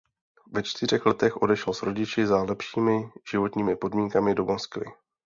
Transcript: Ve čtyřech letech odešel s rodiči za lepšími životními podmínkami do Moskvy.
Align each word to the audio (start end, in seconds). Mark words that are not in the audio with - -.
Ve 0.51 0.63
čtyřech 0.63 1.05
letech 1.05 1.41
odešel 1.41 1.73
s 1.73 1.83
rodiči 1.83 2.27
za 2.27 2.43
lepšími 2.43 3.09
životními 3.31 3.75
podmínkami 3.75 4.35
do 4.35 4.45
Moskvy. 4.45 4.85